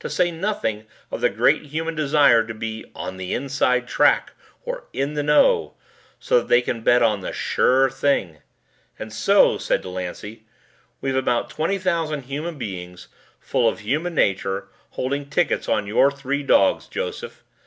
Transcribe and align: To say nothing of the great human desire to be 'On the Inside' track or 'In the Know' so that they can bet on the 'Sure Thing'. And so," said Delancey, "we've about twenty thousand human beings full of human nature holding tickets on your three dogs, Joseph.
To 0.00 0.08
say 0.08 0.30
nothing 0.30 0.86
of 1.10 1.20
the 1.20 1.28
great 1.28 1.64
human 1.66 1.94
desire 1.94 2.42
to 2.46 2.54
be 2.54 2.86
'On 2.94 3.18
the 3.18 3.34
Inside' 3.34 3.86
track 3.86 4.32
or 4.64 4.84
'In 4.94 5.12
the 5.12 5.22
Know' 5.22 5.74
so 6.18 6.38
that 6.38 6.48
they 6.48 6.62
can 6.62 6.80
bet 6.80 7.02
on 7.02 7.20
the 7.20 7.30
'Sure 7.30 7.90
Thing'. 7.90 8.38
And 8.98 9.12
so," 9.12 9.58
said 9.58 9.82
Delancey, 9.82 10.46
"we've 11.02 11.14
about 11.14 11.50
twenty 11.50 11.76
thousand 11.76 12.22
human 12.22 12.56
beings 12.56 13.08
full 13.38 13.68
of 13.68 13.80
human 13.80 14.14
nature 14.14 14.68
holding 14.92 15.28
tickets 15.28 15.68
on 15.68 15.86
your 15.86 16.10
three 16.10 16.42
dogs, 16.42 16.88
Joseph. 16.88 17.44